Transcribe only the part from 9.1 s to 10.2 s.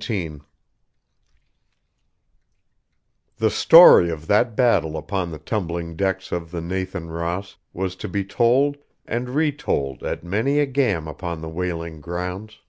re told